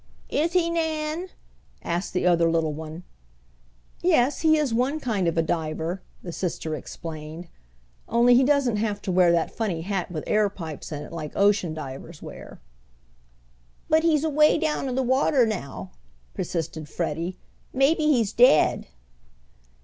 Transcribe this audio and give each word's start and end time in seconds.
"Is 0.31 0.53
he, 0.53 0.71
Nan?" 0.71 1.27
asked 1.83 2.11
the 2.13 2.25
other 2.25 2.49
little 2.49 2.73
one. 2.73 3.03
"Yes, 4.01 4.41
he 4.41 4.57
is 4.57 4.73
one 4.73 4.99
kind 4.99 5.27
of 5.27 5.37
a 5.37 5.43
diver," 5.43 6.01
the 6.23 6.31
sister 6.31 6.73
explained, 6.73 7.49
"only 8.09 8.33
he 8.33 8.43
doesn't 8.43 8.77
have 8.77 8.99
to 9.03 9.11
wear 9.11 9.31
that 9.31 9.51
funny 9.55 9.81
hat 9.81 10.11
with 10.11 10.23
air 10.25 10.49
pipes 10.49 10.91
in 10.91 11.03
it 11.03 11.11
like 11.13 11.35
ocean 11.35 11.75
divers 11.75 12.19
wear." 12.19 12.59
"But 13.89 14.01
he's 14.01 14.23
away 14.23 14.57
down 14.57 14.89
in 14.89 14.95
the 14.95 15.03
water 15.03 15.45
now," 15.45 15.91
persisted 16.33 16.89
Freddie. 16.89 17.37
"Maybe 17.71 18.05
he's 18.05 18.33
dead." 18.33 18.87